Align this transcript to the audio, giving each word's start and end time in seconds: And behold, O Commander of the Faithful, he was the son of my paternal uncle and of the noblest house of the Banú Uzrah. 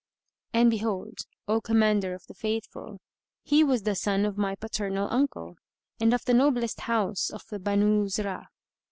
And 0.51 0.71
behold, 0.71 1.19
O 1.47 1.61
Commander 1.61 2.15
of 2.15 2.25
the 2.25 2.33
Faithful, 2.33 2.99
he 3.43 3.63
was 3.63 3.83
the 3.83 3.93
son 3.93 4.25
of 4.25 4.35
my 4.35 4.55
paternal 4.55 5.07
uncle 5.11 5.57
and 5.99 6.11
of 6.11 6.25
the 6.25 6.33
noblest 6.33 6.79
house 6.79 7.29
of 7.29 7.45
the 7.51 7.59
Banú 7.59 8.05
Uzrah. 8.05 8.47